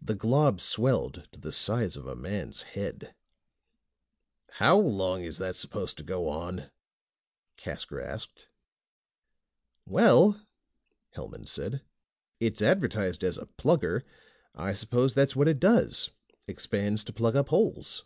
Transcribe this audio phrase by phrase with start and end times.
[0.00, 3.16] The glob swelled to the size of a man's head.
[4.60, 6.70] "How long is that supposed to go on?"
[7.56, 8.46] Casker asked.
[9.86, 10.46] "Well,"
[11.16, 11.82] Hellman said,
[12.38, 14.04] "it's advertised as a Plugger.
[14.54, 16.12] I suppose that's what it does
[16.46, 18.04] expands to plug up holes."